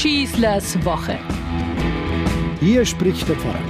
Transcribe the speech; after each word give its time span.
Schießlers 0.00 0.82
Woche. 0.82 1.18
Hier 2.58 2.86
spricht 2.86 3.28
der 3.28 3.36
Pfarrer. 3.36 3.60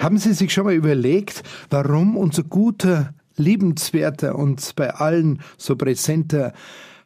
Haben 0.00 0.18
Sie 0.18 0.32
sich 0.32 0.52
schon 0.52 0.64
mal 0.64 0.74
überlegt, 0.74 1.44
warum 1.70 2.16
unser 2.16 2.42
guter, 2.42 3.14
liebenswerter 3.36 4.34
und 4.34 4.74
bei 4.74 4.90
allen 4.90 5.40
so 5.56 5.76
präsenter 5.76 6.54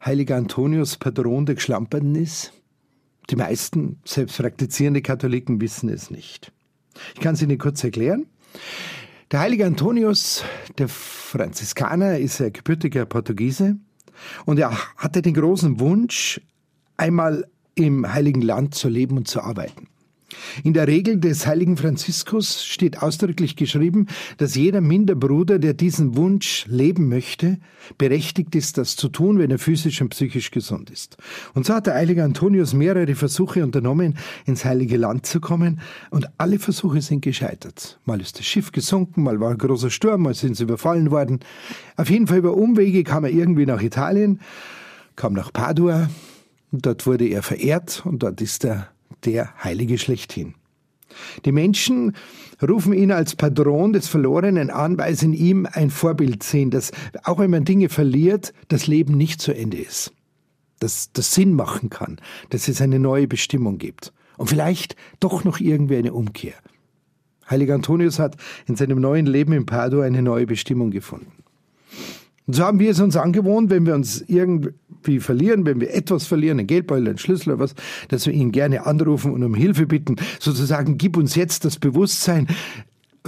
heiliger 0.03 0.37
Antonius 0.37 0.97
Patron 0.97 1.45
der 1.45 1.57
Geschlamperten 1.57 2.15
ist? 2.15 2.55
Die 3.29 3.37
meisten, 3.37 4.01
selbst 4.07 4.39
praktizierende 4.39 5.03
Katholiken, 5.03 5.61
wissen 5.61 5.91
es 5.91 6.11
nicht. 6.11 6.53
Ich 7.17 7.21
kann 7.21 7.35
es 7.35 7.43
Ihnen 7.43 7.59
kurz 7.59 7.85
erklären. 7.85 8.25
Der 9.31 9.41
heilige 9.41 9.67
Antonius, 9.67 10.43
der 10.79 10.89
Franziskaner, 10.89 12.17
ist 12.17 12.41
ein 12.41 12.55
gebürtiger 12.55 13.05
Portugiese 13.05 13.77
und 14.45 14.59
er 14.59 14.73
hatte 14.97 15.23
den 15.23 15.35
großen 15.35 15.81
Wunsch, 15.81 16.41
einmal 16.97 17.47
im 17.75 18.13
Heiligen 18.13 18.43
Land 18.43 18.75
zu 18.75 18.89
leben 18.89 19.17
und 19.17 19.29
zu 19.29 19.41
arbeiten. 19.41 19.88
In 20.65 20.73
der 20.73 20.87
Regel 20.87 21.19
des 21.19 21.47
heiligen 21.47 21.77
Franziskus 21.77 22.65
steht 22.65 23.03
ausdrücklich 23.03 23.57
geschrieben, 23.57 24.07
dass 24.37 24.55
jeder 24.55 24.81
Minderbruder, 24.81 25.59
der 25.59 25.75
diesen 25.75 26.17
Wunsch 26.17 26.67
leben 26.69 27.09
möchte, 27.09 27.59
berechtigt 27.97 28.55
ist, 28.55 28.79
das 28.79 28.97
zu 28.97 29.09
tun, 29.09 29.39
wenn 29.39 29.51
er 29.51 29.59
physisch 29.59 30.01
und 30.01 30.11
psychisch 30.11 30.51
gesund 30.51 30.91
ist. 30.91 31.17
Und 31.55 31.67
so 31.67 31.75
hat 31.75 31.87
der 31.87 31.95
heilige 31.95 32.25
Antonius 32.25 32.75
mehrere 32.75 33.15
Versuche 33.15 33.63
unternommen, 33.63 34.19
ins 34.47 34.65
heilige 34.65 34.97
Land 34.97 35.27
zu 35.27 35.41
kommen, 35.41 35.81
und 36.11 36.29
alle 36.39 36.59
Versuche 36.59 37.01
sind 37.01 37.23
gescheitert. 37.23 37.99
Mal 38.05 38.21
ist 38.21 38.39
das 38.39 38.47
Schiff 38.47 38.73
gesunken, 38.73 39.23
mal 39.23 39.41
war 39.41 39.51
ein 39.51 39.59
großer 39.59 39.91
Sturm, 39.91 40.23
mal 40.23 40.35
sind 40.35 40.57
sie 40.57 40.65
überfallen 40.65 41.11
worden. 41.11 41.41
Auf 41.97 42.11
jeden 42.11 42.27
Fall 42.27 42.39
über 42.39 42.55
Umwege 42.55 43.05
kam 43.05 43.25
er 43.25 43.31
irgendwie 43.31 43.67
nach 43.67 43.83
Italien, 43.83 44.41
kam 45.17 45.33
nach 45.33 45.53
Padua, 45.53 46.09
und 46.71 46.85
dort 46.85 47.07
wurde 47.07 47.27
er 47.27 47.43
verehrt 47.43 48.03
und 48.05 48.23
dort 48.23 48.41
ist 48.41 48.65
er 48.65 48.89
der 49.25 49.63
Heilige 49.63 49.99
schlechthin. 49.99 50.55
Die 51.45 51.53
Menschen 51.53 52.15
rufen 52.67 52.93
ihn 52.93 53.13
als 53.13 53.35
Patron 53.35 53.93
des 53.93 54.09
Verlorenen 54.09 54.71
an, 54.71 54.99
weil 54.99 55.15
sie 55.15 55.27
in 55.27 55.33
ihm 55.33 55.69
ein 55.71 55.91
Vorbild 55.91 56.43
sehen, 56.43 56.71
dass 56.71 56.93
auch 57.25 57.39
wenn 57.39 57.51
man 57.51 57.65
Dinge 57.65 57.89
verliert, 57.89 58.53
das 58.69 58.87
Leben 58.87 59.17
nicht 59.17 59.41
zu 59.41 59.53
Ende 59.53 59.79
ist. 59.79 60.13
Dass 60.81 61.13
das 61.13 61.35
Sinn 61.35 61.55
machen 61.55 61.91
kann, 61.91 62.21
dass 62.51 62.69
es 62.69 62.81
eine 62.81 62.99
neue 62.99 63.27
Bestimmung 63.27 63.79
gibt. 63.79 64.13
Und 64.37 64.49
vielleicht 64.49 64.95
doch 65.19 65.45
noch 65.45 65.59
irgendwie 65.59 65.97
eine 65.97 66.13
Umkehr. 66.13 66.55
Heiliger 67.51 67.75
Antonius 67.75 68.19
hat 68.19 68.37
in 68.67 68.77
seinem 68.77 69.01
neuen 69.01 69.27
Leben 69.27 69.53
in 69.53 69.67
Padua 69.67 70.05
eine 70.05 70.23
neue 70.23 70.47
Bestimmung 70.47 70.91
gefunden. 70.91 71.33
Und 72.49 72.55
so 72.55 72.65
haben 72.65 72.81
wir 72.81 72.91
es 72.91 72.99
uns 72.99 73.15
angewohnt, 73.15 73.69
wenn 73.69 73.85
wir 73.85 73.95
uns 73.95 74.25
irgendwie 74.27 75.21
verlieren, 75.21 75.67
wenn 75.67 75.83
wir 75.83 75.93
etwas 75.93 76.27
verlieren, 76.27 76.59
ein 76.59 76.67
Geldbeutel, 76.67 77.09
ein 77.09 77.19
Schlüssel 77.19 77.51
oder 77.51 77.59
was, 77.59 77.75
dass 78.09 78.25
wir 78.25 78.33
ihn 78.33 78.53
gerne 78.53 78.87
anrufen 78.87 79.35
und 79.35 79.43
um 79.45 79.55
Hilfe 79.55 79.87
bitten. 79.87 80.17
Sozusagen, 80.41 80.97
gib 80.97 81.19
uns 81.19 81.35
jetzt 81.35 81.67
das 81.67 81.79
Bewusstsein, 81.79 82.47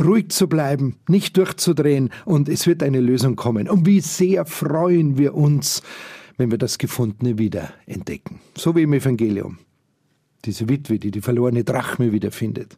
ruhig 0.02 0.30
zu 0.30 0.48
bleiben, 0.48 0.96
nicht 1.06 1.36
durchzudrehen 1.36 2.08
und 2.24 2.48
es 2.48 2.66
wird 2.66 2.82
eine 2.82 3.00
Lösung 3.00 3.36
kommen. 3.36 3.68
Und 3.68 3.84
wie 3.84 4.00
sehr 4.00 4.46
freuen 4.46 5.18
wir 5.18 5.34
uns, 5.34 5.82
wenn 6.38 6.50
wir 6.50 6.56
das 6.56 6.78
Gefundene 6.78 7.36
wieder 7.36 7.74
entdecken. 7.84 8.40
So 8.56 8.74
wie 8.74 8.84
im 8.84 8.94
Evangelium. 8.94 9.58
Diese 10.46 10.66
Witwe, 10.70 10.98
die 10.98 11.10
die 11.10 11.20
verlorene 11.20 11.62
Drachme 11.62 12.12
wiederfindet. 12.12 12.74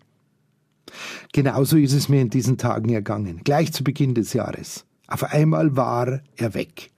Genauso 1.32 1.76
ist 1.76 1.92
es 1.92 2.08
mir 2.08 2.20
in 2.20 2.30
diesen 2.30 2.58
Tagen 2.58 2.88
ergangen, 2.88 3.42
gleich 3.44 3.72
zu 3.72 3.84
Beginn 3.84 4.16
des 4.16 4.32
Jahres. 4.32 4.84
Auf 5.08 5.24
einmal 5.24 5.76
war 5.76 6.20
er 6.36 6.54
weg. 6.54 6.90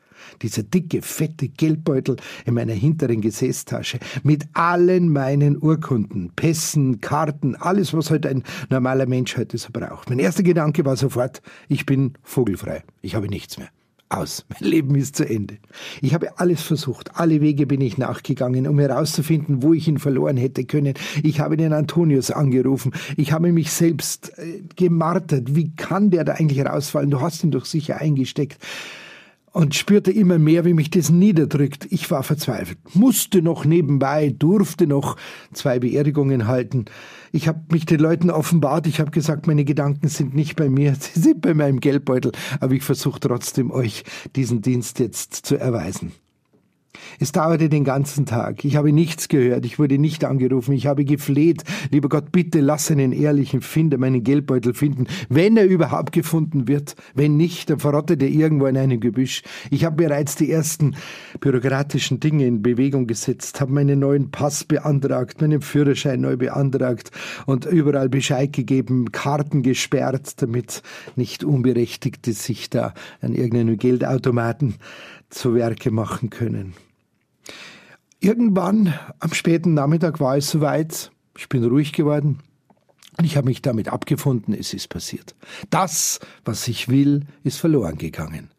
Dieser 0.42 0.62
dicke, 0.62 1.02
fette 1.02 1.48
Geldbeutel 1.48 2.16
in 2.44 2.55
meiner 2.55 2.72
hinteren 2.72 3.20
Gesäßtasche 3.20 3.98
mit 4.22 4.46
allen 4.55 5.11
meinen 5.11 5.58
Urkunden, 5.58 6.33
Pässen, 6.34 7.00
Karten, 7.00 7.56
alles, 7.56 7.92
was 7.92 8.11
halt 8.11 8.27
ein 8.27 8.42
normaler 8.70 9.06
Mensch 9.06 9.36
heute 9.36 9.58
so 9.58 9.68
braucht. 9.73 10.08
Mein 10.08 10.18
erster 10.18 10.42
Gedanke 10.42 10.84
war 10.84 10.96
sofort, 10.96 11.42
ich 11.68 11.86
bin 11.86 12.14
vogelfrei. 12.23 12.83
Ich 13.02 13.14
habe 13.14 13.28
nichts 13.28 13.58
mehr 13.58 13.68
aus. 14.08 14.44
Mein 14.48 14.70
Leben 14.70 14.94
ist 14.94 15.16
zu 15.16 15.28
Ende. 15.28 15.58
Ich 16.00 16.14
habe 16.14 16.38
alles 16.38 16.62
versucht. 16.62 17.16
Alle 17.16 17.40
Wege 17.40 17.66
bin 17.66 17.80
ich 17.80 17.98
nachgegangen, 17.98 18.66
um 18.66 18.78
herauszufinden, 18.78 19.62
wo 19.62 19.72
ich 19.72 19.88
ihn 19.88 19.98
verloren 19.98 20.36
hätte 20.36 20.64
können. 20.64 20.94
Ich 21.22 21.40
habe 21.40 21.56
den 21.56 21.72
Antonius 21.72 22.30
angerufen. 22.30 22.92
Ich 23.16 23.32
habe 23.32 23.52
mich 23.52 23.70
selbst 23.72 24.38
äh, 24.38 24.62
gemartert. 24.76 25.54
Wie 25.54 25.74
kann 25.74 26.10
der 26.10 26.24
da 26.24 26.34
eigentlich 26.34 26.64
rausfallen? 26.64 27.10
Du 27.10 27.20
hast 27.20 27.44
ihn 27.44 27.50
doch 27.50 27.64
sicher 27.64 27.98
eingesteckt 27.98 28.58
und 29.54 29.76
spürte 29.76 30.10
immer 30.10 30.36
mehr, 30.36 30.64
wie 30.64 30.74
mich 30.74 30.90
das 30.90 31.10
niederdrückt. 31.10 31.86
Ich 31.90 32.10
war 32.10 32.24
verzweifelt, 32.24 32.76
musste 32.94 33.40
noch 33.40 33.64
nebenbei, 33.64 34.34
durfte 34.36 34.88
noch 34.88 35.16
zwei 35.52 35.78
Beerdigungen 35.78 36.48
halten. 36.48 36.86
Ich 37.30 37.46
habe 37.46 37.60
mich 37.70 37.86
den 37.86 38.00
Leuten 38.00 38.30
offenbart, 38.30 38.88
ich 38.88 38.98
habe 38.98 39.12
gesagt, 39.12 39.46
meine 39.46 39.64
Gedanken 39.64 40.08
sind 40.08 40.34
nicht 40.34 40.56
bei 40.56 40.68
mir, 40.68 40.94
sie 41.00 41.20
sind 41.20 41.40
bei 41.40 41.54
meinem 41.54 41.78
Geldbeutel, 41.78 42.32
aber 42.58 42.74
ich 42.74 42.82
versuche 42.82 43.20
trotzdem 43.20 43.70
euch 43.70 44.02
diesen 44.34 44.60
Dienst 44.60 44.98
jetzt 44.98 45.34
zu 45.46 45.56
erweisen. 45.56 46.12
Es 47.20 47.33
dauerte 47.33 47.69
den 47.69 47.85
ganzen 47.85 48.27
Tag. 48.27 48.64
Ich 48.64 48.77
habe 48.77 48.92
nichts 48.92 49.29
gehört. 49.29 49.64
Ich 49.64 49.79
wurde 49.79 49.98
nicht 49.98 50.25
angerufen. 50.25 50.73
Ich 50.73 50.86
habe 50.86 51.05
gefleht. 51.05 51.63
Lieber 51.91 52.08
Gott, 52.08 52.33
bitte 52.33 52.61
lass 52.61 52.91
einen 52.91 53.13
ehrlichen 53.13 53.61
Finder 53.61 53.98
meinen 53.98 54.25
Geldbeutel 54.25 54.75
finden, 54.75 55.07
wenn 55.29 55.57
er 55.57 55.67
überhaupt 55.67 56.13
gefunden 56.13 56.69
wird. 56.69 56.97
Wenn 57.14 57.36
nicht, 57.36 57.70
dann 57.70 57.79
verrottet 57.79 58.23
er 58.23 58.29
irgendwo 58.29 58.67
in 58.67 58.77
einem 58.77 59.01
Gebüsch. 59.01 59.42
Ich 59.70 59.85
habe 59.85 59.97
bereits 59.97 60.36
die 60.36 60.51
ersten 60.51 60.97
bürokratischen 61.41 62.20
Dinge 62.20 62.47
in 62.47 62.63
Bewegung 62.63 63.07
gesetzt, 63.07 63.61
habe 63.61 63.73
meinen 63.73 64.01
neuen 64.01 64.31
Pass 64.31 64.64
beantragt, 64.64 65.41
meinen 65.41 65.63
Führerschein 65.63 66.20
neu 66.20 66.36
beantragt 66.36 67.11
und 67.46 67.67
überall 67.67 68.08
Bescheid 68.08 68.52
gegeben, 68.52 69.13
Karten 69.13 69.63
gesperrt, 69.63 70.42
damit 70.42 70.83
nicht 71.17 71.45
Unberechtigte 71.45 72.33
sich 72.33 72.70
da 72.70 72.95
an 73.20 73.35
irgendeinem 73.35 73.77
Geldautomaten 73.77 74.75
zu 75.31 75.55
Werke 75.55 75.91
machen 75.91 76.31
können. 76.31 76.75
Irgendwann 78.20 78.94
am 79.20 79.34
späten 79.34 79.74
Nachmittag 79.74 80.18
war 80.18 80.36
es 80.36 80.50
soweit, 80.50 81.10
ich 81.36 81.48
bin 81.48 81.62
ruhig 81.64 81.92
geworden 81.92 82.38
und 83.18 83.24
ich 83.24 83.36
habe 83.36 83.48
mich 83.48 83.60
damit 83.60 83.88
abgefunden, 83.88 84.55
es 84.55 84.72
ist 84.72 84.88
passiert. 84.88 85.34
Das, 85.68 86.20
was 86.44 86.66
ich 86.68 86.88
will, 86.88 87.27
ist 87.42 87.58
verloren 87.58 87.98
gegangen. 87.98 88.50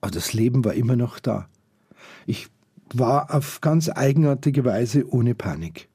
Aber 0.00 0.10
das 0.10 0.32
Leben 0.32 0.64
war 0.64 0.72
immer 0.72 0.96
noch 0.96 1.18
da. 1.18 1.48
Ich 2.26 2.48
war 2.94 3.34
auf 3.34 3.60
ganz 3.60 3.90
eigenartige 3.90 4.64
Weise 4.64 5.06
ohne 5.12 5.34
Panik. 5.34 5.89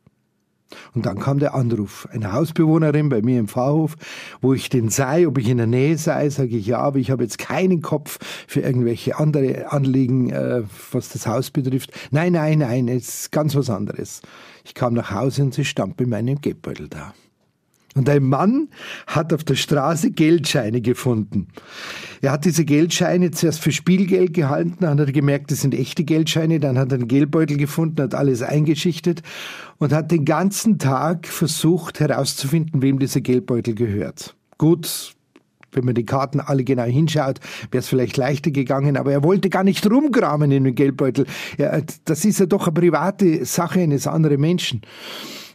Und 0.94 1.06
dann 1.06 1.20
kam 1.20 1.40
der 1.40 1.53
Anruf 1.53 2.08
einer 2.12 2.34
Hausbewohnerin 2.34 3.09
bei 3.09 3.22
mir 3.22 3.40
im 3.40 3.48
Pfarrhof, 3.48 3.96
wo 4.42 4.53
ich 4.53 4.70
denn 4.70 4.90
sei, 4.90 5.28
ob 5.28 5.38
ich 5.38 5.48
in 5.48 5.58
der 5.58 5.68
Nähe 5.68 5.98
sei, 5.98 6.30
sage 6.30 6.58
ich 6.58 6.66
ja, 6.66 6.80
aber 6.80 6.98
ich 7.00 7.12
habe 7.12 7.24
jetzt 7.24 7.38
keinen 7.38 7.81
Kopf 7.81 8.20
für 8.48 8.62
irgendwelche 8.62 9.18
andere 9.18 9.72
Anliegen, 9.72 10.31
äh, 10.31 10.64
was 10.92 11.09
das 11.09 11.28
Haus 11.28 11.52
betrifft. 11.52 11.92
Nein, 12.12 12.34
nein, 12.34 12.59
nein, 12.59 12.88
es 12.88 13.22
ist 13.22 13.31
ganz 13.31 13.56
was 13.56 13.70
anderes. 13.70 14.22
Ich 14.64 14.74
kam 14.74 14.94
nach 14.94 15.12
Hause 15.12 15.44
und 15.44 15.53
sie 15.53 15.66
stand 15.66 15.98
bei 15.98 16.06
meinem 16.06 16.42
Geldbeutel 16.42 16.90
da. 16.90 17.14
Und 17.96 18.09
ein 18.09 18.24
Mann 18.24 18.68
hat 19.08 19.32
auf 19.32 19.46
der 19.46 19.56
Straße 19.56 20.12
Geldscheine 20.12 20.82
gefunden. 20.82 21.47
Er 22.25 22.31
hat 22.31 22.44
diese 22.44 22.66
Geldscheine 22.66 23.30
zuerst 23.30 23.59
für 23.59 23.72
Spielgeld 23.72 24.34
gehalten, 24.34 24.78
dann 24.80 25.00
hat 25.00 25.08
er 25.08 25.13
gemerkt, 25.13 25.52
das 25.52 25.62
sind 25.62 25.75
echte 25.75 26.03
Geldscheine, 26.03 26.59
dann 26.59 26.75
hat 26.75 26.91
er 26.91 26.97
einen 26.97 27.08
Geldbeutel 27.08 27.56
gefunden, 27.56 28.02
hat 28.02 28.16
alles 28.16 28.41
eingeschichtet 28.41 29.22
und 29.78 29.94
hat 29.94 30.09
den 30.09 30.25
ganzen 30.25 30.80
Tag 30.80 31.28
versucht 31.28 32.00
herauszufinden, 32.00 32.81
wem 32.81 32.97
dieser 32.97 33.22
Geldbeutel 33.22 33.75
gehört. 33.75 34.35
Gut, 34.58 35.14
wenn 35.72 35.85
man 35.85 35.94
die 35.94 36.03
Karten 36.03 36.40
alle 36.40 36.64
genau 36.64 36.85
hinschaut, 36.85 37.40
wäre 37.69 37.81
es 37.81 37.88
vielleicht 37.88 38.18
leichter 38.18 38.50
gegangen, 38.50 38.97
aber 38.97 39.12
er 39.12 39.24
wollte 39.24 39.52
gar 39.52 39.64
nicht 39.64 39.85
rumkramen 39.88 40.50
in 40.50 40.64
den 40.64 40.74
Geldbeutel. 40.74 41.28
Ja, 41.59 41.80
das 42.05 42.26
ist 42.26 42.40
ja 42.40 42.47
doch 42.47 42.66
eine 42.66 42.73
private 42.73 43.46
Sache 43.46 43.82
eines 43.82 44.08
anderen 44.08 44.41
Menschen. 44.41 44.82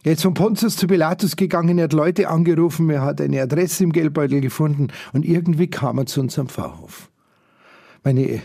Er 0.03 0.13
ist 0.13 0.23
von 0.23 0.35
Pontius 0.35 0.77
zu 0.77 0.87
Pilatus 0.87 1.37
gegangen, 1.37 1.79
er 1.79 1.85
hat 1.85 1.93
Leute 1.93 2.29
angerufen, 2.29 2.89
er 2.89 3.03
hat 3.03 3.21
eine 3.21 3.43
Adresse 3.43 3.85
im 3.85 3.93
Geldbeutel 3.93 4.41
gefunden 4.41 4.89
und 5.13 5.27
irgendwie 5.27 5.69
kam 5.69 5.99
er 5.99 6.07
zu 6.07 6.21
unserem 6.21 6.49
Pfarrhof. 6.49 7.11
Meine 8.03 8.41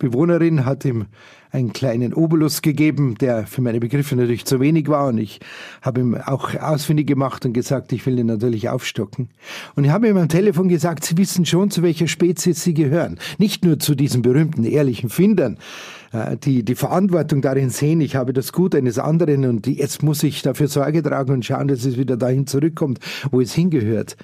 Bewohnerin 0.00 0.64
hat 0.64 0.84
ihm 0.84 1.06
einen 1.52 1.72
kleinen 1.72 2.14
Obolus 2.14 2.62
gegeben, 2.62 3.16
der 3.20 3.46
für 3.46 3.60
meine 3.60 3.80
Begriffe 3.80 4.16
natürlich 4.16 4.44
zu 4.44 4.60
wenig 4.60 4.88
war. 4.88 5.08
Und 5.08 5.18
ich 5.18 5.40
habe 5.82 6.00
ihm 6.00 6.14
auch 6.14 6.54
ausfindig 6.54 7.06
gemacht 7.06 7.44
und 7.44 7.52
gesagt, 7.52 7.92
ich 7.92 8.06
will 8.06 8.18
ihn 8.18 8.26
natürlich 8.26 8.68
aufstocken. 8.68 9.28
Und 9.74 9.84
ich 9.84 9.90
habe 9.90 10.08
ihm 10.08 10.16
am 10.16 10.28
Telefon 10.28 10.68
gesagt, 10.68 11.04
Sie 11.04 11.16
wissen 11.18 11.44
schon, 11.44 11.70
zu 11.70 11.82
welcher 11.82 12.08
Spezies 12.08 12.62
Sie 12.62 12.74
gehören. 12.74 13.18
Nicht 13.38 13.64
nur 13.64 13.78
zu 13.78 13.94
diesen 13.94 14.22
berühmten 14.22 14.64
ehrlichen 14.64 15.10
Findern, 15.10 15.58
äh, 16.12 16.36
die 16.36 16.64
die 16.64 16.76
Verantwortung 16.76 17.42
darin 17.42 17.70
sehen, 17.70 18.00
ich 18.00 18.16
habe 18.16 18.32
das 18.32 18.52
Gut 18.52 18.74
eines 18.74 18.98
anderen 18.98 19.44
und 19.44 19.66
jetzt 19.66 20.02
muss 20.02 20.22
ich 20.22 20.42
dafür 20.42 20.68
Sorge 20.68 21.02
tragen 21.02 21.32
und 21.32 21.44
schauen, 21.44 21.68
dass 21.68 21.84
es 21.84 21.98
wieder 21.98 22.16
dahin 22.16 22.46
zurückkommt, 22.46 23.00
wo 23.30 23.40
es 23.40 23.52
hingehört. 23.52 24.16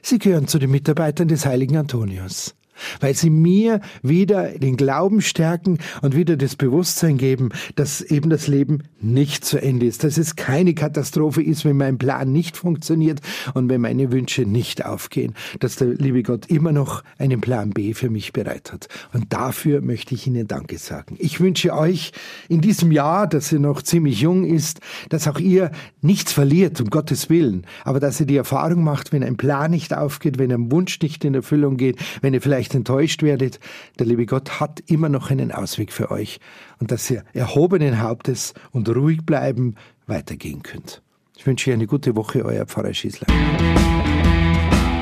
Sie 0.00 0.18
gehören 0.18 0.46
zu 0.46 0.58
den 0.58 0.70
Mitarbeitern 0.70 1.28
des 1.28 1.44
heiligen 1.44 1.76
Antonius. 1.76 2.54
Weil 3.00 3.14
sie 3.14 3.30
mir 3.30 3.80
wieder 4.02 4.50
den 4.58 4.76
Glauben 4.76 5.20
stärken 5.20 5.78
und 6.02 6.16
wieder 6.16 6.36
das 6.36 6.56
Bewusstsein 6.56 7.18
geben, 7.18 7.50
dass 7.76 8.00
eben 8.00 8.30
das 8.30 8.46
Leben 8.46 8.82
nicht 9.00 9.44
zu 9.44 9.60
Ende 9.60 9.86
ist, 9.86 10.04
dass 10.04 10.18
es 10.18 10.36
keine 10.36 10.74
Katastrophe 10.74 11.42
ist, 11.42 11.64
wenn 11.64 11.76
mein 11.76 11.98
Plan 11.98 12.32
nicht 12.32 12.56
funktioniert 12.56 13.20
und 13.54 13.68
wenn 13.68 13.80
meine 13.80 14.10
Wünsche 14.12 14.42
nicht 14.42 14.84
aufgehen, 14.84 15.34
dass 15.60 15.76
der 15.76 15.88
liebe 15.88 16.22
Gott 16.22 16.46
immer 16.46 16.72
noch 16.72 17.02
einen 17.18 17.40
Plan 17.40 17.70
B 17.70 17.94
für 17.94 18.10
mich 18.10 18.32
bereit 18.32 18.72
hat. 18.72 18.88
Und 19.12 19.32
dafür 19.32 19.80
möchte 19.80 20.14
ich 20.14 20.26
Ihnen 20.26 20.46
Danke 20.46 20.78
sagen. 20.78 21.16
Ich 21.18 21.40
wünsche 21.40 21.74
euch 21.74 22.12
in 22.48 22.60
diesem 22.60 22.92
Jahr, 22.92 23.26
dass 23.26 23.52
ihr 23.52 23.60
noch 23.60 23.82
ziemlich 23.82 24.20
jung 24.20 24.44
ist, 24.44 24.80
dass 25.08 25.28
auch 25.28 25.38
ihr 25.38 25.70
nichts 26.00 26.32
verliert, 26.32 26.80
um 26.80 26.90
Gottes 26.90 27.30
Willen, 27.30 27.66
aber 27.84 28.00
dass 28.00 28.20
ihr 28.20 28.26
die 28.26 28.36
Erfahrung 28.36 28.84
macht, 28.84 29.12
wenn 29.12 29.22
ein 29.22 29.36
Plan 29.36 29.70
nicht 29.70 29.94
aufgeht, 29.94 30.38
wenn 30.38 30.52
ein 30.52 30.72
Wunsch 30.72 31.00
nicht 31.00 31.24
in 31.24 31.34
Erfüllung 31.34 31.76
geht, 31.76 31.98
wenn 32.20 32.34
ihr 32.34 32.42
vielleicht 32.42 32.73
enttäuscht 32.74 33.22
werdet, 33.22 33.60
der 33.98 34.06
liebe 34.06 34.26
Gott 34.26 34.60
hat 34.60 34.82
immer 34.86 35.08
noch 35.08 35.30
einen 35.30 35.52
Ausweg 35.52 35.92
für 35.92 36.10
euch 36.10 36.40
und 36.78 36.90
dass 36.90 37.10
ihr 37.10 37.24
erhobenen 37.32 38.00
Hauptes 38.00 38.54
und 38.72 38.88
ruhig 38.88 39.24
bleiben 39.24 39.76
weitergehen 40.06 40.62
könnt. 40.62 41.02
Ich 41.36 41.46
wünsche 41.46 41.70
euch 41.70 41.74
eine 41.74 41.86
gute 41.86 42.16
Woche, 42.16 42.44
euer 42.44 42.66
Pfarrer 42.66 42.94
Schießler. 42.94 43.26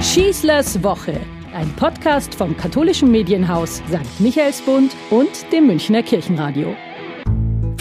Schießlers 0.01 0.83
Woche, 0.83 1.21
ein 1.55 1.69
Podcast 1.77 2.35
vom 2.35 2.57
katholischen 2.57 3.11
Medienhaus 3.11 3.77
St. 3.89 4.21
Michaelsbund 4.21 4.97
und 5.11 5.31
dem 5.53 5.67
Münchner 5.67 6.03
Kirchenradio. 6.03 6.75